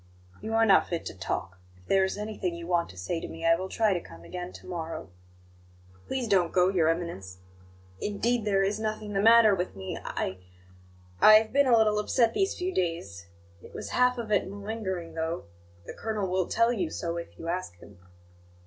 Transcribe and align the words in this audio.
"You 0.41 0.55
are 0.55 0.65
not 0.65 0.87
fit 0.87 1.05
to 1.05 1.13
talk. 1.15 1.59
If 1.77 1.85
there 1.85 2.03
is 2.03 2.17
anything 2.17 2.55
you 2.55 2.65
want 2.65 2.89
to 2.89 2.97
say 2.97 3.19
to 3.19 3.27
me, 3.27 3.45
I 3.45 3.53
will 3.55 3.69
try 3.69 3.93
to 3.93 4.01
come 4.01 4.23
again 4.23 4.51
to 4.53 4.65
morrow." 4.65 5.11
"Please 6.07 6.27
don't 6.27 6.51
go, 6.51 6.69
Your 6.69 6.87
Eminence 6.89 7.37
indeed, 7.99 8.43
there 8.43 8.63
is 8.63 8.79
nothing 8.79 9.13
the 9.13 9.21
matter 9.21 9.53
with 9.53 9.75
me. 9.75 9.99
I 10.03 10.39
I 11.21 11.35
have 11.35 11.53
been 11.53 11.67
a 11.67 11.77
little 11.77 11.99
upset 11.99 12.33
these 12.33 12.57
few 12.57 12.73
days; 12.73 13.27
it 13.61 13.75
was 13.75 13.89
half 13.91 14.17
of 14.17 14.31
it 14.31 14.49
malingering, 14.49 15.13
though 15.13 15.43
the 15.85 15.93
colonel 15.93 16.27
will 16.27 16.47
tell 16.47 16.73
you 16.73 16.89
so 16.89 17.17
if 17.17 17.37
you 17.37 17.47
ask 17.47 17.75
him." 17.77 17.99